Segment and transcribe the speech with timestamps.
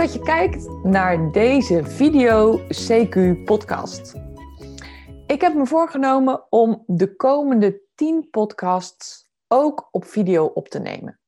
[0.00, 4.14] Dat je kijkt naar deze video CQ podcast.
[5.26, 11.20] Ik heb me voorgenomen om de komende 10 podcasts ook op video op te nemen.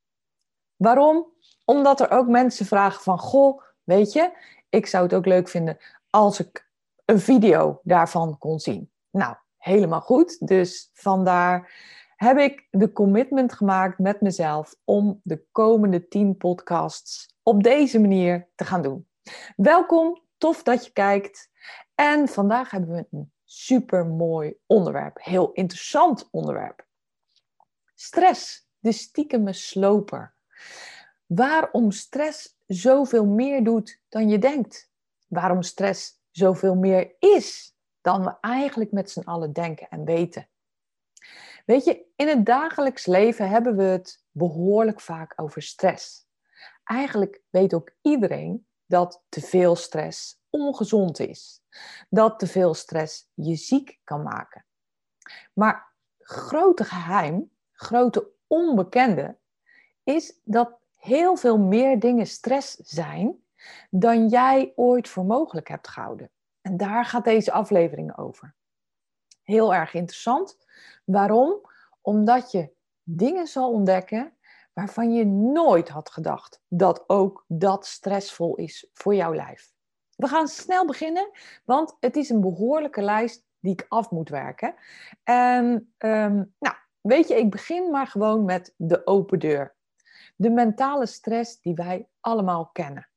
[0.76, 1.26] Waarom?
[1.64, 4.30] Omdat er ook mensen vragen van, goh, weet je,
[4.68, 5.78] ik zou het ook leuk vinden
[6.10, 6.68] als ik
[7.04, 8.90] een video daarvan kon zien.
[9.10, 10.46] Nou, helemaal goed.
[10.46, 11.72] Dus vandaar
[12.22, 18.48] heb ik de commitment gemaakt met mezelf om de komende 10 podcasts op deze manier
[18.54, 19.08] te gaan doen.
[19.56, 21.50] Welkom, tof dat je kijkt.
[21.94, 26.86] En vandaag hebben we een super mooi onderwerp, heel interessant onderwerp.
[27.94, 30.34] Stress, de stiekeme sloper.
[31.26, 34.90] Waarom stress zoveel meer doet dan je denkt.
[35.28, 40.46] Waarom stress zoveel meer is dan we eigenlijk met z'n allen denken en weten.
[41.66, 46.26] Weet je, in het dagelijks leven hebben we het behoorlijk vaak over stress
[46.84, 51.62] eigenlijk weet ook iedereen dat te veel stress ongezond is.
[52.08, 54.64] Dat te veel stress je ziek kan maken.
[55.52, 59.36] Maar grote geheim, grote onbekende,
[60.02, 63.44] is dat heel veel meer dingen stress zijn
[63.90, 66.30] dan jij ooit voor mogelijk hebt gehouden.
[66.60, 68.54] En daar gaat deze aflevering over.
[69.42, 70.61] Heel erg interessant.
[71.04, 71.60] Waarom?
[72.00, 72.72] Omdat je
[73.02, 74.36] dingen zal ontdekken
[74.72, 79.72] waarvan je nooit had gedacht dat ook dat stressvol is voor jouw lijf.
[80.16, 81.30] We gaan snel beginnen,
[81.64, 84.74] want het is een behoorlijke lijst die ik af moet werken.
[85.22, 89.74] En ehm, nou, weet je, ik begin maar gewoon met de open deur.
[90.36, 93.08] De mentale stress die wij allemaal kennen.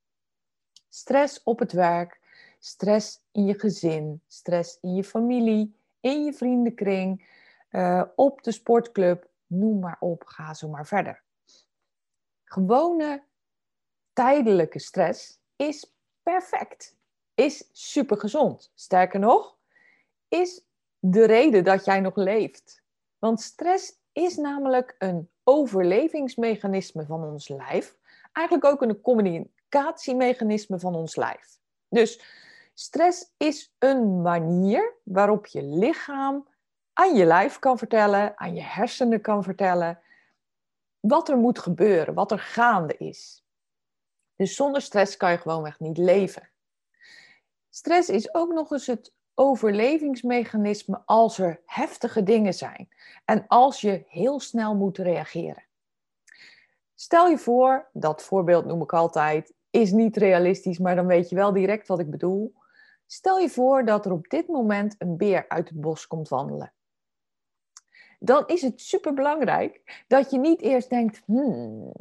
[0.90, 2.20] Stress op het werk,
[2.60, 7.34] stress in je gezin, stress in je familie, in je vriendenkring,
[7.76, 11.24] uh, op de sportclub, noem maar op, ga zo maar verder
[12.56, 13.24] gewone
[14.14, 15.94] tijdelijke stress is
[16.24, 16.96] perfect.
[17.34, 18.72] Is super gezond.
[18.76, 19.58] Sterker nog,
[20.28, 20.66] is
[21.00, 22.84] de reden dat jij nog leeft.
[23.20, 27.98] Want stress is namelijk een overlevingsmechanisme van ons lijf.
[28.32, 31.58] Eigenlijk ook een communicatiemechanisme van ons lijf.
[31.90, 32.22] Dus
[32.74, 36.48] stress is een manier waarop je lichaam
[36.98, 40.00] aan je lijf kan vertellen, aan je hersenen kan vertellen
[41.00, 43.46] wat er moet gebeuren, wat er gaande is.
[44.36, 46.50] Dus zonder stress kan je gewoonweg niet leven.
[47.70, 52.90] Stress is ook nog eens het overlevingsmechanisme als er heftige dingen zijn
[53.26, 55.64] en als je heel snel moet reageren.
[56.94, 61.36] Stel je voor, dat voorbeeld noem ik altijd, is niet realistisch, maar dan weet je
[61.36, 62.56] wel direct wat ik bedoel.
[63.06, 66.75] Stel je voor dat er op dit moment een beer uit het bos komt wandelen
[68.26, 71.92] dan is het superbelangrijk dat je niet eerst denkt, hmm,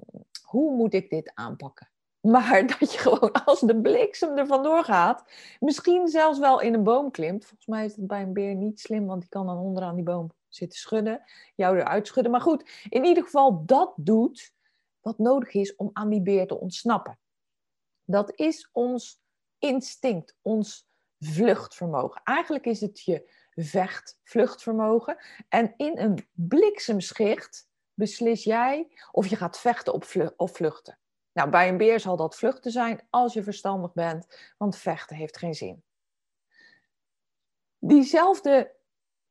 [0.43, 1.89] hoe moet ik dit aanpakken?
[2.21, 5.25] Maar dat je gewoon als de bliksem er vandoor gaat,
[5.61, 7.45] misschien zelfs wel in een boom klimt.
[7.45, 10.05] Volgens mij is het bij een beer niet slim, want die kan dan onderaan die
[10.05, 11.23] boom zitten schudden,
[11.55, 12.33] jou eruit schudden.
[12.33, 14.53] Maar goed, in ieder geval dat doet
[15.01, 17.19] wat nodig is om aan die beer te ontsnappen.
[18.05, 19.23] Dat is ons
[19.59, 20.89] instinct, ons
[21.19, 22.21] vluchtvermogen.
[22.25, 25.17] Eigenlijk is het je vecht, vluchtvermogen.
[25.49, 29.93] En in een bliksemschicht beslis jij of je gaat vechten
[30.37, 30.99] of vluchten.
[31.33, 35.39] Nou, bij een beer zal dat vluchten zijn als je verstandig bent, want vechten heeft
[35.39, 35.83] geen zin.
[37.79, 38.73] Diezelfde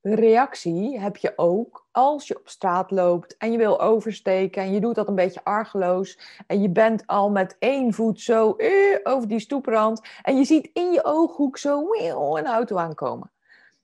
[0.02, 4.80] reactie heb je ook als je op straat loopt en je wil oversteken en je
[4.80, 9.28] doet dat een beetje argeloos en je bent al met één voet zo eh, over
[9.28, 13.33] die stoeprand en je ziet in je ooghoek zo een auto aankomen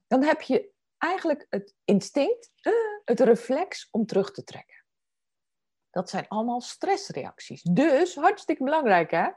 [0.10, 2.74] dan heb je eigenlijk het instinct, eh,
[3.06, 4.84] het reflex om terug te trekken.
[5.90, 7.62] Dat zijn allemaal stressreacties.
[7.62, 9.30] Dus hartstikke belangrijk, hè?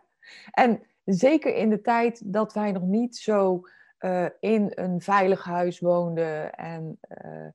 [0.50, 5.78] En zeker in de tijd dat wij nog niet zo uh, in een veilig huis
[5.78, 7.48] woonden en uh,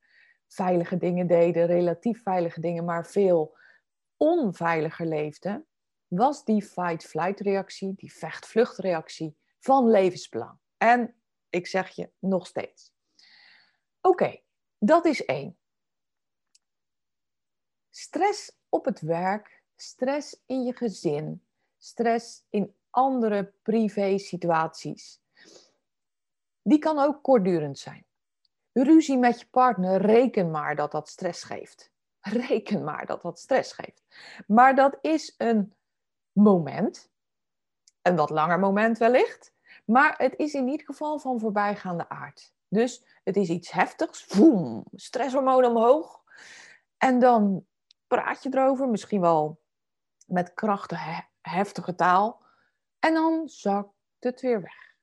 [0.48, 3.58] veilige dingen deden, relatief veilige dingen, maar veel
[4.18, 5.68] onveiliger leefden,
[6.08, 10.58] was die fight-flight reactie, die vecht-vlucht reactie van levensbelang.
[10.78, 11.16] En
[11.50, 12.96] ik zeg je nog steeds.
[14.07, 14.39] Oké,
[14.77, 15.57] dat is één.
[17.89, 21.45] Stress op het werk, stress in je gezin,
[21.77, 25.21] stress in andere privé situaties.
[26.62, 28.06] Die kan ook kortdurend zijn.
[28.71, 31.92] Ruzie met je partner, reken maar dat dat stress geeft.
[32.48, 34.04] Reken maar dat dat stress geeft.
[34.48, 35.74] Maar dat is een
[36.31, 37.09] moment,
[38.01, 39.54] een wat langer moment wellicht,
[39.86, 42.56] maar het is in ieder geval van voorbijgaande aard.
[42.69, 46.24] Dus het is iets heftigs, voem, stresshormoon omhoog.
[46.98, 47.66] En dan
[48.08, 49.60] praat je erover, misschien wel
[50.25, 52.42] met krachtige, heftige taal.
[53.00, 54.96] En dan zakt het weer weg.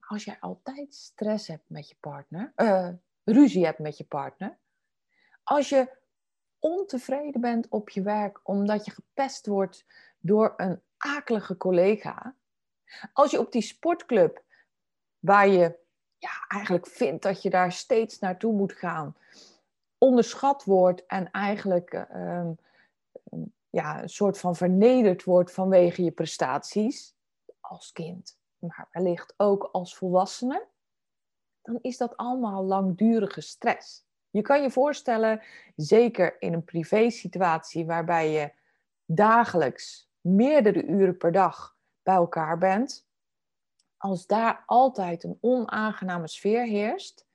[0.00, 2.88] Als jij altijd stress hebt met je partner, uh,
[3.24, 4.58] ruzie hebt met je partner,
[5.42, 5.98] als je
[6.58, 9.84] ontevreden bent op je werk omdat je gepest wordt
[10.18, 12.34] door een akelige collega,
[13.12, 14.42] als je op die sportclub
[15.18, 15.78] waar je
[16.20, 19.16] ja, eigenlijk vindt dat je daar steeds naartoe moet gaan,
[19.98, 22.48] onderschat wordt en eigenlijk uh,
[23.70, 27.14] ja, een soort van vernederd wordt vanwege je prestaties
[27.60, 30.66] als kind, maar wellicht ook als volwassene,
[31.62, 34.08] dan is dat allemaal langdurige stress.
[34.30, 35.42] Je kan je voorstellen,
[35.76, 38.52] zeker in een privé-situatie waarbij je
[39.04, 43.08] dagelijks meerdere uren per dag bij elkaar bent,
[44.00, 47.26] als daar altijd een onaangename sfeer heerst,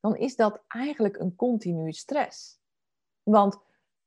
[0.00, 2.60] dan is dat eigenlijk een continue stress.
[3.22, 3.58] Want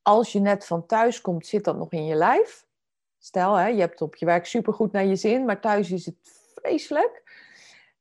[0.02, 2.68] als je net van thuis komt, zit dat nog in je lijf.
[3.18, 6.16] Stel, hè, je hebt op je werk supergoed naar je zin, maar thuis is het
[6.56, 7.24] vreselijk.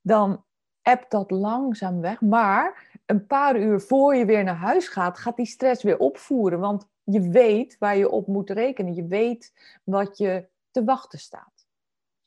[0.01, 0.44] Dan
[0.83, 2.21] hebt dat langzaam weg.
[2.21, 6.61] Maar een paar uur voor je weer naar huis gaat, gaat die stress weer opvoeren.
[6.61, 8.94] Want je weet waar je op moet rekenen.
[8.94, 9.53] Je weet
[9.85, 11.67] wat je te wachten staat.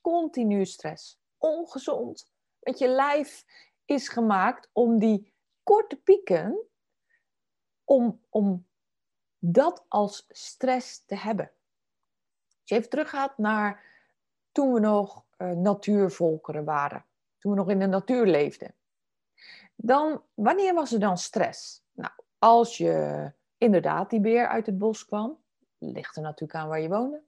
[0.01, 1.20] Continu stress.
[1.41, 2.31] Ongezond.
[2.59, 3.45] Want je lijf
[3.85, 5.33] is gemaakt om die
[5.63, 6.67] korte pieken,
[7.83, 8.67] om, om
[9.39, 11.51] dat als stress te hebben.
[12.59, 13.83] Als je even teruggaat naar
[14.51, 17.05] toen we nog uh, natuurvolkeren waren,
[17.38, 18.75] toen we nog in de natuur leefden.
[19.75, 21.83] Dan, wanneer was er dan stress?
[21.91, 25.43] Nou, als je inderdaad die beer uit het bos kwam,
[25.77, 27.23] ligt er natuurlijk aan waar je woonde.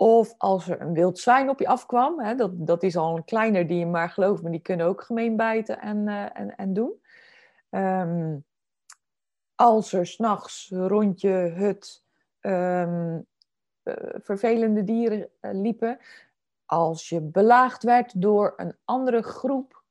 [0.00, 3.24] Of als er een wild zwijn op je afkwam, hè, dat, dat is al een
[3.24, 7.02] kleiner dier, maar geloof me, die kunnen ook gemeen bijten en, uh, en, en doen.
[7.70, 8.44] Um,
[9.54, 12.04] als er s'nachts rond je hut
[12.40, 13.26] um,
[14.22, 15.98] vervelende dieren uh, liepen,
[16.66, 19.82] als je belaagd werd door een andere groep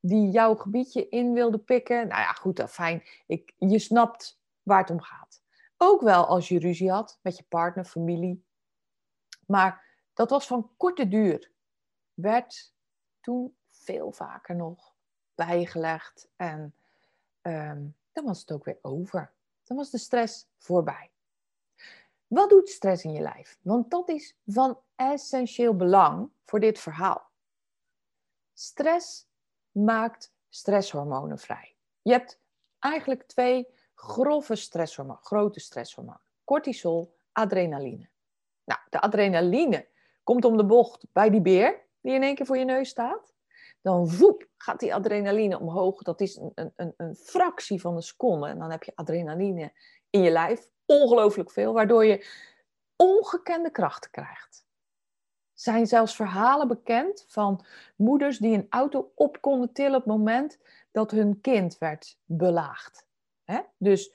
[0.00, 2.08] die jouw gebiedje in wilde pikken.
[2.08, 3.02] Nou ja, goed, fijn.
[3.26, 5.42] Ik, je snapt waar het om gaat.
[5.76, 8.44] Ook wel als je ruzie had met je partner, familie.
[9.52, 9.84] Maar
[10.14, 11.50] dat was van korte duur.
[12.14, 12.74] Werd
[13.20, 14.94] toen veel vaker nog
[15.34, 16.74] bijgelegd en
[17.42, 19.32] um, dan was het ook weer over.
[19.64, 21.10] Dan was de stress voorbij.
[22.26, 23.58] Wat doet stress in je lijf?
[23.62, 27.30] Want dat is van essentieel belang voor dit verhaal.
[28.52, 29.26] Stress
[29.70, 31.76] maakt stresshormonen vrij.
[32.02, 32.38] Je hebt
[32.78, 36.20] eigenlijk twee grove stresshormonen, grote stresshormonen.
[36.44, 38.10] Cortisol, adrenaline.
[38.64, 39.88] Nou, de adrenaline
[40.22, 43.32] komt om de bocht bij die beer die in één keer voor je neus staat
[43.82, 46.02] dan voep, gaat die adrenaline omhoog.
[46.02, 48.46] Dat is een, een, een fractie van een seconde.
[48.46, 49.72] En dan heb je adrenaline
[50.10, 52.26] in je lijf, ongelooflijk veel, waardoor je
[52.96, 54.64] ongekende krachten krijgt.
[55.52, 57.64] Zijn zelfs verhalen bekend van
[57.96, 60.58] moeders die een auto op konden tillen op het moment
[60.90, 63.06] dat hun kind werd belaagd.
[63.76, 64.12] Dus,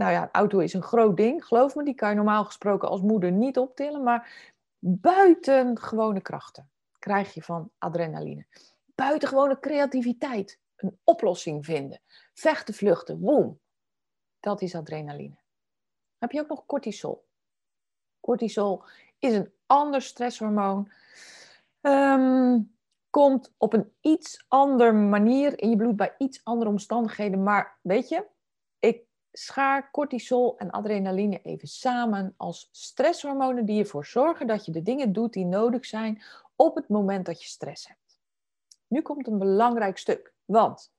[0.00, 3.00] nou ja, auto is een groot ding, geloof me, die kan je normaal gesproken als
[3.00, 8.46] moeder niet optillen, maar buitengewone krachten krijg je van adrenaline.
[8.94, 10.58] Buitengewone creativiteit.
[10.76, 12.00] Een oplossing vinden.
[12.34, 13.18] Vechten, vluchten.
[13.18, 13.60] Woem.
[14.40, 15.38] Dat is adrenaline.
[16.18, 17.26] heb je ook nog cortisol.
[18.20, 18.82] Cortisol
[19.18, 20.90] is een ander stresshormoon.
[21.80, 22.74] Um,
[23.10, 27.42] komt op een iets andere manier in je bloed bij iets andere omstandigheden.
[27.42, 28.26] Maar weet je,
[28.78, 34.82] ik schaar cortisol en adrenaline even samen als stresshormonen die ervoor zorgen dat je de
[34.82, 36.22] dingen doet die nodig zijn
[36.56, 38.20] op het moment dat je stress hebt.
[38.86, 40.92] Nu komt een belangrijk stuk, want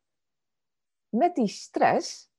[1.10, 2.30] met die stress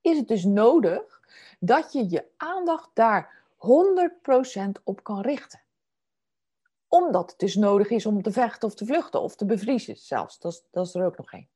[0.00, 1.20] is het dus nodig
[1.58, 5.60] dat je je aandacht daar 100% op kan richten.
[6.88, 10.38] Omdat het dus nodig is om te vechten of te vluchten of te bevriezen zelfs.
[10.38, 11.48] Dat is, dat is er ook nog één.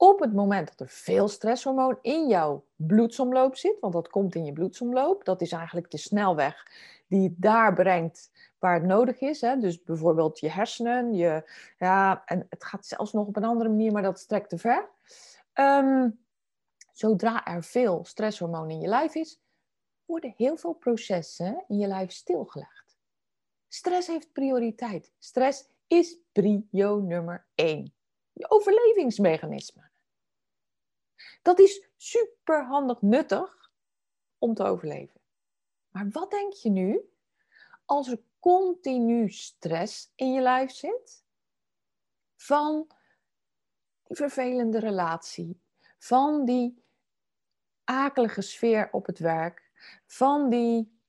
[0.00, 4.44] Op het moment dat er veel stresshormoon in jouw bloedsomloop zit, want dat komt in
[4.44, 6.66] je bloedsomloop, dat is eigenlijk de snelweg
[7.08, 9.40] die het daar brengt waar het nodig is.
[9.40, 9.56] Hè?
[9.56, 13.92] Dus bijvoorbeeld je hersenen, je, ja, en het gaat zelfs nog op een andere manier,
[13.92, 14.88] maar dat strekt te ver.
[15.52, 16.10] Ehm,
[16.92, 19.40] zodra er veel stresshormoon in je lijf is,
[20.04, 22.98] worden heel veel processen in je lijf stilgelegd.
[23.68, 25.12] Stress heeft prioriteit.
[25.18, 27.97] Stress is prio nummer één.
[28.38, 29.90] Je overlevingsmechanisme.
[31.42, 33.70] Dat is super handig nuttig
[34.38, 35.20] om te overleven.
[35.90, 37.00] Maar wat denk je nu
[37.84, 41.24] als er continu stress in je lijf zit?
[42.36, 42.86] Van
[44.04, 45.60] die vervelende relatie,
[45.98, 46.84] van die
[47.84, 49.70] akelige sfeer op het werk,
[50.06, 51.00] van die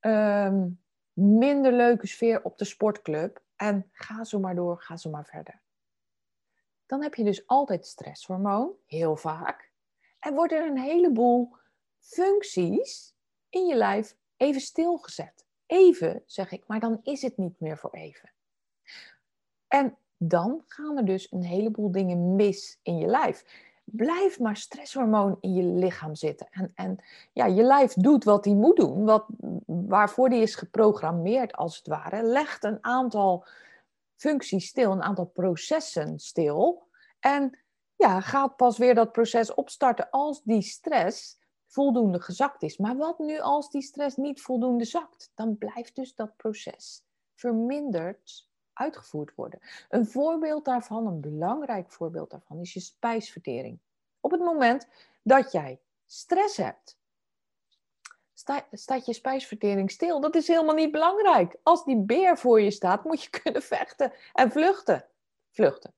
[0.00, 0.68] ehm,
[1.12, 3.42] minder leuke sfeer op de sportclub.
[3.56, 5.62] En ga zo maar door, ga zo maar verder
[6.86, 9.70] dan heb je dus altijd stresshormoon, heel vaak.
[10.18, 11.56] En worden er een heleboel
[11.98, 13.14] functies
[13.48, 15.44] in je lijf even stilgezet.
[15.66, 18.32] Even, zeg ik, maar dan is het niet meer voor even.
[19.68, 23.44] En dan gaan er dus een heleboel dingen mis in je lijf.
[23.84, 26.46] Blijf maar stresshormoon in je lichaam zitten.
[26.50, 26.98] En, en
[27.32, 29.26] ja, je lijf doet wat hij moet doen, wat,
[29.66, 32.22] waarvoor die is geprogrammeerd als het ware.
[32.22, 33.44] Legt een aantal
[34.16, 36.88] functies stil, een aantal processen stil.
[37.20, 37.58] En
[37.96, 42.76] ja, gaat pas weer dat proces opstarten als die stress voldoende gezakt is.
[42.76, 45.32] Maar wat nu als die stress niet voldoende zakt?
[45.34, 47.04] Dan blijft dus dat proces
[47.34, 49.60] verminderd uitgevoerd worden.
[49.88, 53.78] Een voorbeeld daarvan, een belangrijk voorbeeld daarvan, is je spijsvertering.
[54.20, 54.88] Op het moment
[55.22, 56.98] dat jij stress hebt,
[58.72, 60.20] staat je spijsvertering stil.
[60.20, 61.56] Dat is helemaal niet belangrijk.
[61.62, 65.06] Als die beer voor je staat, moet je kunnen vechten en vluchten.
[65.50, 65.94] Vluchten.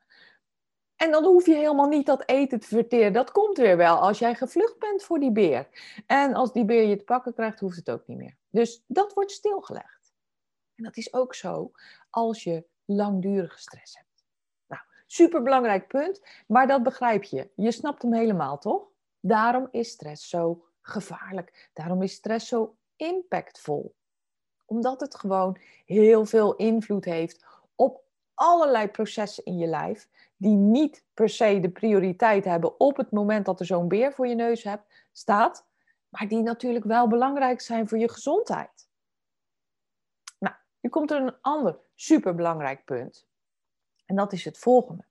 [0.96, 3.12] En dan hoef je helemaal niet dat eten te verteren.
[3.12, 5.68] Dat komt weer wel als jij gevlucht bent voor die beer.
[6.06, 8.36] En als die beer je te pakken krijgt, hoeft het ook niet meer.
[8.50, 10.14] Dus dat wordt stilgelegd.
[10.74, 11.70] En dat is ook zo
[12.10, 14.24] als je langdurige stress hebt.
[14.66, 17.50] Nou, superbelangrijk punt, maar dat begrijp je.
[17.54, 18.88] Je snapt hem helemaal, toch?
[19.20, 21.70] Daarom is stress zo gevaarlijk.
[21.72, 23.94] Daarom is stress zo impactvol.
[24.64, 31.04] Omdat het gewoon heel veel invloed heeft op allerlei processen in je lijf die niet
[31.14, 34.62] per se de prioriteit hebben op het moment dat er zo'n beer voor je neus
[34.62, 35.66] hebt, staat,
[36.08, 38.88] maar die natuurlijk wel belangrijk zijn voor je gezondheid.
[40.38, 43.26] Nou, nu komt er een ander superbelangrijk punt.
[44.04, 45.04] En dat is het volgende.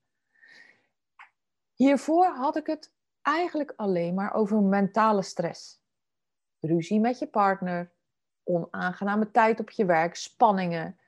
[1.74, 2.92] Hiervoor had ik het
[3.26, 5.80] eigenlijk alleen maar over mentale stress.
[6.60, 7.92] Ruzie met je partner,
[8.44, 10.98] onaangename tijd op je werk, spanningen,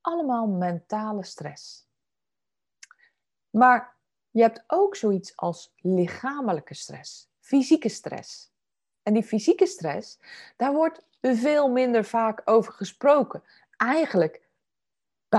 [0.00, 1.88] allemaal mentale stress.
[3.50, 3.96] Maar
[4.30, 8.52] je hebt ook zoiets als lichamelijke stress, fysieke stress.
[9.02, 10.18] En die fysieke stress,
[10.56, 13.42] daar wordt veel minder vaak over gesproken.
[13.76, 14.43] Eigenlijk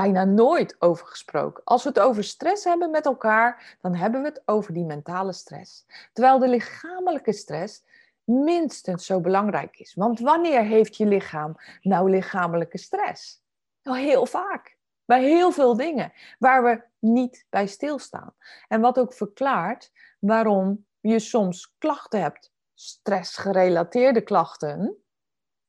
[0.02, 1.64] bijna nooit over gesproken.
[1.64, 5.34] Als we het over stress hebben met elkaar, dan hebben we het over die mentale
[5.34, 5.86] stress.
[6.14, 7.84] Terwijl de lichamelijke stress
[8.24, 9.94] minstens zo belangrijk is.
[9.94, 13.44] Want wanneer heeft je lichaam nou lichamelijke stress?
[13.84, 14.78] Nou, heel vaak.
[15.06, 18.36] Bij heel veel dingen waar we niet bij stilstaan.
[18.68, 24.96] En wat ook verklaart waarom je soms klachten hebt, stressgerelateerde klachten,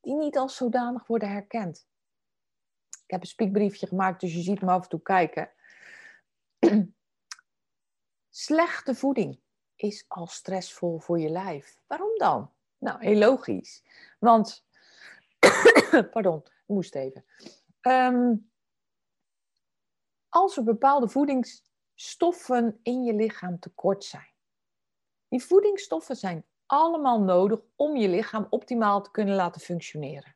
[0.00, 1.86] die niet als zodanig worden herkend.
[3.06, 5.50] Ik heb een spiekbriefje gemaakt, dus je ziet me af en toe kijken.
[8.30, 9.40] Slechte voeding
[9.76, 11.80] is al stressvol voor je lijf.
[11.86, 12.52] Waarom dan?
[12.78, 13.84] Nou, heel logisch.
[14.18, 14.66] Want,
[16.12, 17.24] pardon, ik moest even.
[17.80, 18.50] Um,
[20.28, 24.32] als er bepaalde voedingsstoffen in je lichaam tekort zijn.
[25.28, 30.35] Die voedingsstoffen zijn allemaal nodig om je lichaam optimaal te kunnen laten functioneren.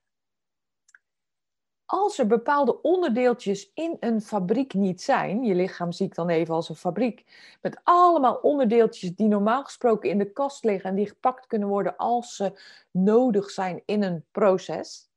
[1.93, 6.55] Als er bepaalde onderdeeltjes in een fabriek niet zijn, je lichaam zie ik dan even
[6.55, 7.25] als een fabriek,
[7.61, 11.97] met allemaal onderdeeltjes die normaal gesproken in de kast liggen en die gepakt kunnen worden
[11.97, 15.11] als ze nodig zijn in een proces.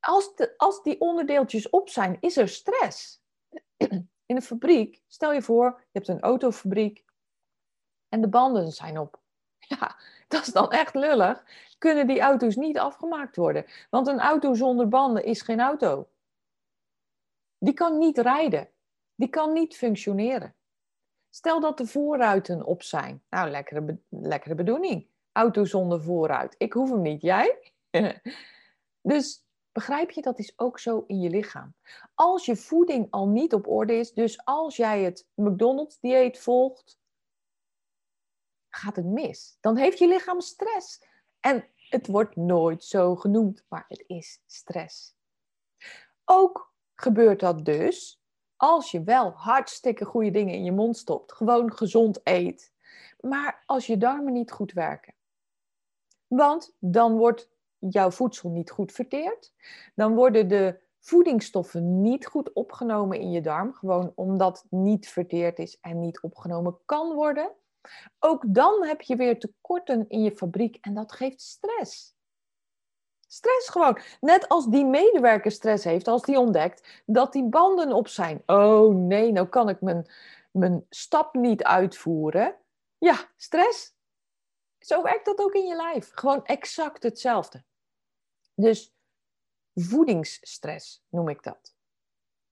[0.00, 3.20] Als, als die onderdeeltjes op zijn, is er stress.
[4.26, 7.04] In een fabriek, stel je voor, je hebt een autofabriek
[8.08, 9.22] en de banden zijn op.
[9.58, 9.96] Ja,
[10.28, 11.44] dat is dan echt lullig.
[11.84, 13.66] Kunnen die auto's niet afgemaakt worden?
[13.90, 16.08] Want een auto zonder banden is geen auto.
[17.58, 18.68] Die kan niet rijden.
[19.14, 20.54] Die kan niet functioneren.
[21.30, 23.22] Stel dat de voorruiten op zijn.
[23.30, 25.06] Nou, lekkere, lekkere bedoeling.
[25.32, 26.54] Auto zonder voorruit.
[26.58, 27.72] Ik hoef hem niet, jij?
[29.12, 31.74] dus begrijp je, dat is ook zo in je lichaam.
[32.14, 36.98] Als je voeding al niet op orde is, dus als jij het McDonald's-dieet volgt,
[38.68, 39.56] gaat het mis.
[39.60, 41.12] Dan heeft je lichaam stress.
[41.44, 45.16] En het wordt nooit zo genoemd, maar het is stress.
[46.24, 48.22] Ook gebeurt dat dus
[48.56, 52.72] als je wel hartstikke goede dingen in je mond stopt, gewoon gezond eet,
[53.20, 55.14] maar als je darmen niet goed werken.
[56.26, 59.52] Want dan wordt jouw voedsel niet goed verteerd,
[59.94, 65.58] dan worden de voedingsstoffen niet goed opgenomen in je darm, gewoon omdat het niet verteerd
[65.58, 67.52] is en niet opgenomen kan worden.
[68.18, 72.14] Ook dan heb je weer tekorten in je fabriek en dat geeft stress.
[73.26, 73.98] Stress gewoon.
[74.20, 78.42] Net als die medewerker stress heeft, als die ontdekt dat die banden op zijn.
[78.46, 80.10] Oh nee, nou kan ik mijn,
[80.50, 82.56] mijn stap niet uitvoeren.
[82.98, 83.94] Ja, stress.
[84.78, 86.10] Zo werkt dat ook in je lijf.
[86.14, 87.64] Gewoon exact hetzelfde.
[88.54, 88.94] Dus
[89.74, 91.74] voedingsstress noem ik dat.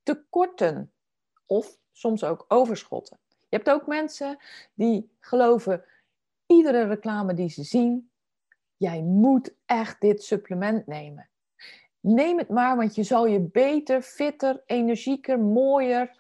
[0.03, 0.93] Tekorten
[1.47, 3.19] of soms ook overschotten.
[3.52, 4.38] Je hebt ook mensen
[4.75, 5.85] die geloven
[6.47, 8.11] iedere reclame die ze zien,
[8.76, 11.28] jij moet echt dit supplement nemen.
[12.00, 16.18] Neem het maar, want je zal je beter, fitter, energieker, mooier,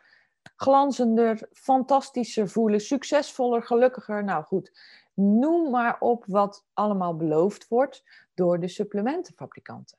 [0.56, 4.24] glanzender, fantastischer voelen, succesvoller, gelukkiger.
[4.24, 4.72] Nou goed,
[5.14, 9.98] noem maar op wat allemaal beloofd wordt door de supplementenfabrikanten.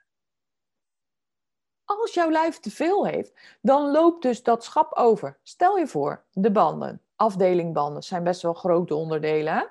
[1.86, 5.40] Als jouw lijf te veel heeft, dan loopt dus dat schap over.
[5.44, 9.54] Stel je voor, de banden, afdeling banden, zijn best wel grote onderdelen.
[9.54, 9.64] Hè?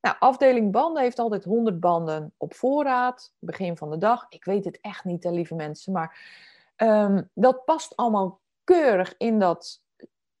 [0.00, 4.26] Nou, afdeling banden heeft altijd 100 banden op voorraad, begin van de dag.
[4.28, 6.20] Ik weet het echt niet, lieve mensen, maar
[6.76, 9.82] ehm, dat past allemaal keurig in dat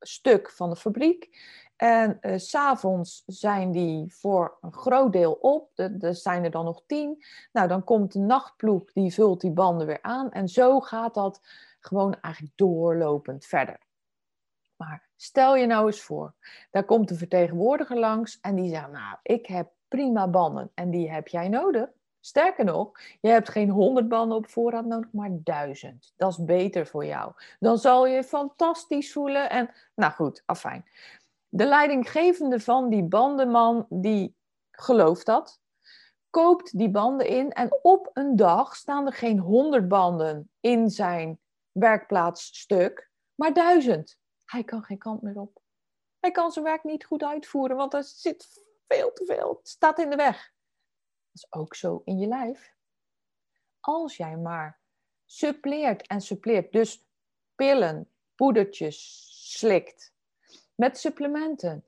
[0.00, 1.28] stuk van de fabriek.
[1.76, 5.70] En uh, s'avonds zijn die voor een groot deel op.
[5.78, 7.24] Er zijn er dan nog tien.
[7.52, 10.32] Nou, dan komt de nachtploeg, die vult die banden weer aan.
[10.32, 11.40] En zo gaat dat
[11.80, 13.78] gewoon eigenlijk doorlopend verder.
[14.76, 16.34] Maar stel je nou eens voor,
[16.70, 21.10] daar komt een vertegenwoordiger langs en die zegt, nou, ik heb prima banden en die
[21.10, 21.88] heb jij nodig.
[22.20, 26.12] Sterker nog, je hebt geen honderd banden op voorraad nodig, maar duizend.
[26.16, 27.32] Dat is beter voor jou.
[27.58, 30.84] Dan zal je fantastisch voelen en, nou goed, afijn.
[31.48, 34.36] De leidinggevende van die bandenman, die
[34.70, 35.60] gelooft dat,
[36.30, 41.38] koopt die banden in en op een dag staan er geen honderd banden in zijn
[41.72, 44.18] werkplaatsstuk, maar duizend.
[44.50, 45.60] Hij kan geen kant meer op.
[46.20, 49.56] Hij kan zijn werk niet goed uitvoeren, want er zit veel te veel.
[49.58, 50.52] Het staat in de weg.
[51.30, 52.74] Dat is ook zo in je lijf.
[53.80, 54.80] Als jij maar
[55.24, 57.06] suppleert en suppleert, dus
[57.54, 59.26] pillen, poedertjes
[59.58, 60.12] slikt,
[60.74, 61.84] met supplementen,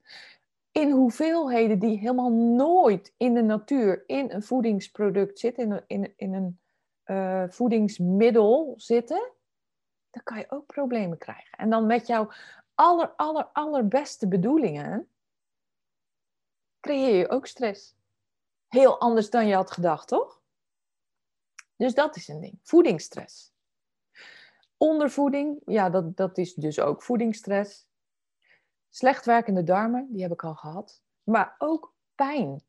[0.71, 6.13] in hoeveelheden die helemaal nooit in de natuur in een voedingsproduct zitten, in een, in,
[6.15, 6.59] in een
[7.05, 9.31] uh, voedingsmiddel zitten,
[10.11, 11.57] dan kan je ook problemen krijgen.
[11.57, 12.31] En dan met jouw
[12.75, 15.09] aller, aller, allerbeste bedoelingen
[16.79, 17.95] creëer je ook stress.
[18.67, 20.41] Heel anders dan je had gedacht, toch?
[21.75, 22.59] Dus dat is een ding.
[22.63, 23.53] Voedingsstress.
[24.77, 27.89] Ondervoeding, ja, dat, dat is dus ook voedingsstress.
[28.89, 31.01] Slecht werkende darmen, die heb ik al gehad.
[31.23, 32.63] Maar ook pijn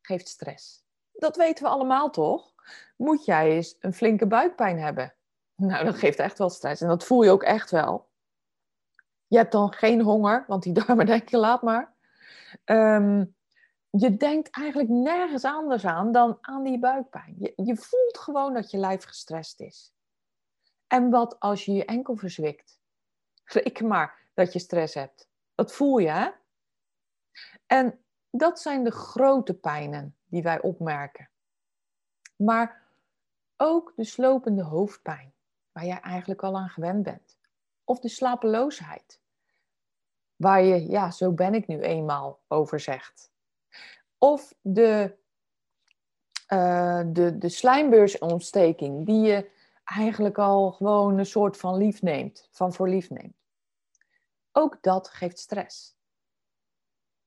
[0.00, 0.84] geeft stress.
[1.12, 2.54] Dat weten we allemaal toch?
[2.96, 5.14] Moet jij eens een flinke buikpijn hebben?
[5.56, 6.80] Nou, dat geeft echt wel stress.
[6.80, 8.08] En dat voel je ook echt wel.
[9.26, 11.94] Je hebt dan geen honger, want die darmen denken, laat maar.
[12.64, 13.24] Ehm,
[13.90, 17.34] je denkt eigenlijk nergens anders aan dan aan die buikpijn.
[17.38, 19.94] Je, je voelt gewoon dat je lijf gestrest is.
[20.86, 22.80] En wat als je je enkel verzwikt?
[23.44, 25.28] Reken maar dat je stress hebt.
[25.54, 26.30] Dat voel je, hè?
[27.66, 31.30] En dat zijn de grote pijnen die wij opmerken.
[32.36, 32.84] Maar
[33.56, 35.34] ook de slopende hoofdpijn
[35.76, 37.36] waar jij eigenlijk al aan gewend bent.
[37.84, 39.20] Of de slapeloosheid,
[40.36, 43.30] waar je, ja, zo ben ik nu eenmaal over zegt.
[44.18, 45.16] Of de,
[46.48, 49.50] uh, de, de slijmbeursontsteking, die je
[49.84, 53.36] eigenlijk al gewoon een soort van lief neemt, van voor lief neemt.
[54.52, 55.96] Ook dat geeft stress.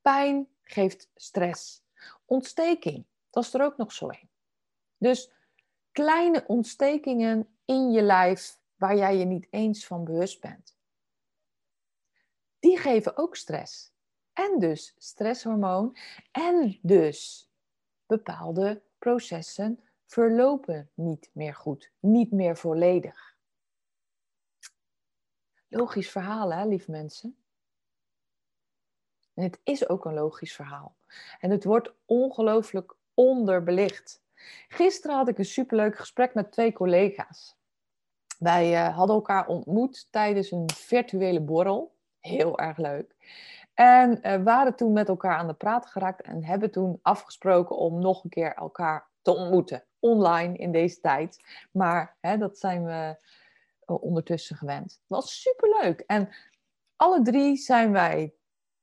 [0.01, 1.83] Pijn geeft stress.
[2.25, 4.29] Ontsteking, dat is er ook nog zo een.
[4.97, 5.31] Dus
[5.91, 10.77] kleine ontstekingen in je lijf waar jij je niet eens van bewust bent.
[12.59, 13.93] Die geven ook stress.
[14.33, 15.97] En dus stresshormoon.
[16.31, 17.49] En dus
[18.05, 23.37] bepaalde processen verlopen niet meer goed, niet meer volledig.
[25.67, 27.37] Logisch verhaal, hè, lieve mensen?
[29.33, 30.95] En het is ook een logisch verhaal.
[31.39, 34.23] En het wordt ongelooflijk onderbelicht.
[34.67, 37.58] Gisteren had ik een superleuk gesprek met twee collega's.
[38.39, 41.95] Wij uh, hadden elkaar ontmoet tijdens een virtuele borrel.
[42.19, 43.15] Heel erg leuk.
[43.73, 48.01] En uh, waren toen met elkaar aan de praat geraakt en hebben toen afgesproken om
[48.01, 49.85] nog een keer elkaar te ontmoeten.
[49.99, 51.43] Online in deze tijd.
[51.71, 53.15] Maar hè, dat zijn we
[53.79, 54.91] eh, ondertussen gewend.
[54.91, 55.99] Het was superleuk.
[55.99, 56.29] En
[56.95, 58.33] alle drie zijn wij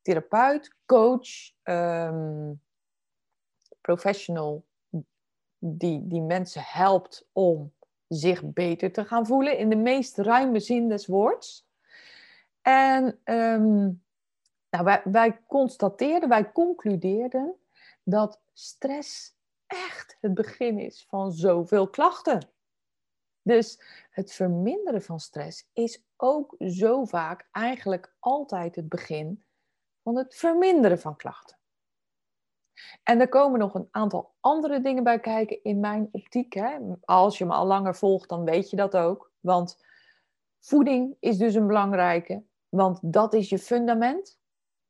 [0.02, 1.28] therapeut, coach,
[1.62, 2.62] um,
[3.80, 4.64] professional
[5.58, 7.72] die, die mensen helpt om
[8.08, 11.68] zich beter te gaan voelen in de meest ruime zin des woords.
[12.62, 14.04] En um,
[14.70, 17.54] nou, wij, wij constateerden, wij concludeerden
[18.02, 22.50] dat stress echt het begin is van zoveel klachten.
[23.42, 29.44] Dus het verminderen van stress is ook zo vaak eigenlijk altijd het begin
[30.02, 31.58] van het verminderen van klachten.
[33.02, 36.52] En er komen nog een aantal andere dingen bij kijken in mijn optiek.
[36.52, 36.78] Hè.
[37.04, 39.32] Als je me al langer volgt, dan weet je dat ook.
[39.40, 39.84] Want
[40.60, 44.38] voeding is dus een belangrijke, want dat is je fundament.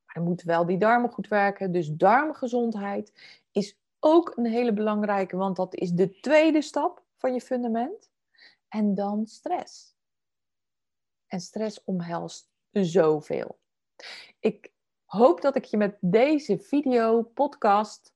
[0.06, 1.72] Maar dan moeten wel die darmen goed werken.
[1.72, 3.12] Dus darmgezondheid
[3.52, 8.10] is ook een hele belangrijke, want dat is de tweede stap van je fundament.
[8.68, 9.96] En dan stress.
[11.26, 13.58] En stress omhelst zoveel.
[14.40, 14.72] Ik
[15.06, 18.14] hoop dat ik je met deze video, podcast,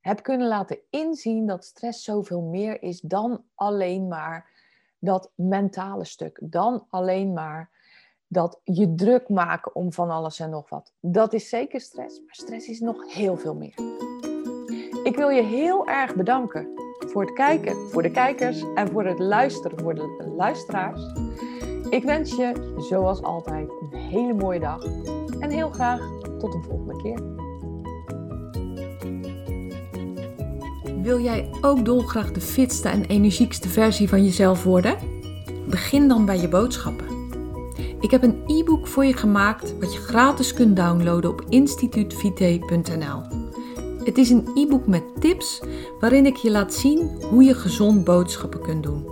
[0.00, 4.50] heb kunnen laten inzien dat stress zoveel meer is dan alleen maar
[4.98, 6.38] dat mentale stuk.
[6.42, 7.70] Dan alleen maar
[8.26, 10.92] dat je druk maken om van alles en nog wat.
[11.00, 13.74] Dat is zeker stress, maar stress is nog heel veel meer.
[15.04, 19.18] Ik wil je heel erg bedanken voor het kijken, voor de kijkers en voor het
[19.18, 21.12] luisteren, voor de luisteraars.
[21.92, 24.84] Ik wens je, zoals altijd, een hele mooie dag
[25.38, 26.00] en heel graag
[26.38, 27.20] tot een volgende keer.
[31.02, 34.96] Wil jij ook dolgraag de fitste en energiekste versie van jezelf worden?
[35.68, 37.06] Begin dan bij je boodschappen.
[38.00, 43.22] Ik heb een e-book voor je gemaakt wat je gratis kunt downloaden op instituutvite.nl.
[44.04, 45.62] Het is een e-book met tips
[46.00, 49.11] waarin ik je laat zien hoe je gezond boodschappen kunt doen.